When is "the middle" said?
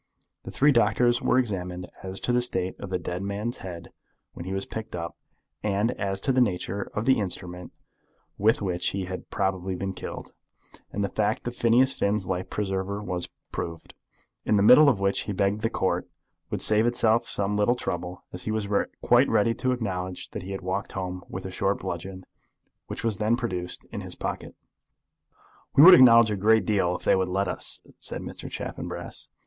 14.55-14.89